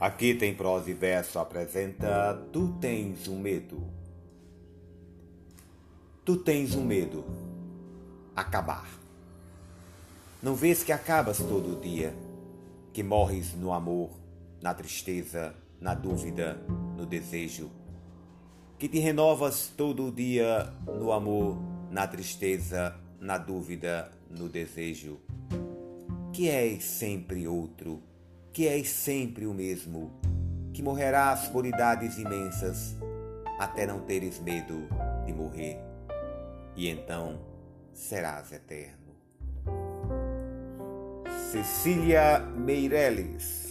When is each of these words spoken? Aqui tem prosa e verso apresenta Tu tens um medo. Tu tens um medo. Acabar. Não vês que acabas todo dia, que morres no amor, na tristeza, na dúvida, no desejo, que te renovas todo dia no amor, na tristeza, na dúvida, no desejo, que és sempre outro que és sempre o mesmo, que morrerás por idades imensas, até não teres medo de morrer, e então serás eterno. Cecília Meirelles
Aqui 0.00 0.32
tem 0.32 0.54
prosa 0.54 0.88
e 0.90 0.94
verso 0.94 1.40
apresenta 1.40 2.40
Tu 2.52 2.68
tens 2.80 3.26
um 3.26 3.36
medo. 3.36 3.82
Tu 6.24 6.36
tens 6.36 6.76
um 6.76 6.84
medo. 6.84 7.24
Acabar. 8.36 8.88
Não 10.40 10.54
vês 10.54 10.84
que 10.84 10.92
acabas 10.92 11.38
todo 11.38 11.80
dia, 11.80 12.14
que 12.92 13.02
morres 13.02 13.54
no 13.54 13.72
amor, 13.72 14.10
na 14.62 14.72
tristeza, 14.72 15.52
na 15.80 15.94
dúvida, 15.94 16.60
no 16.96 17.04
desejo, 17.04 17.68
que 18.78 18.88
te 18.88 19.00
renovas 19.00 19.72
todo 19.76 20.12
dia 20.12 20.72
no 20.86 21.10
amor, 21.10 21.58
na 21.90 22.06
tristeza, 22.06 22.94
na 23.18 23.36
dúvida, 23.36 24.12
no 24.30 24.48
desejo, 24.48 25.18
que 26.32 26.48
és 26.48 26.84
sempre 26.84 27.48
outro 27.48 28.00
que 28.58 28.66
és 28.66 28.88
sempre 28.88 29.46
o 29.46 29.54
mesmo, 29.54 30.10
que 30.74 30.82
morrerás 30.82 31.46
por 31.46 31.64
idades 31.64 32.18
imensas, 32.18 32.96
até 33.56 33.86
não 33.86 34.00
teres 34.00 34.40
medo 34.40 34.88
de 35.24 35.32
morrer, 35.32 35.78
e 36.74 36.88
então 36.88 37.38
serás 37.92 38.50
eterno. 38.50 39.14
Cecília 41.52 42.40
Meirelles 42.40 43.67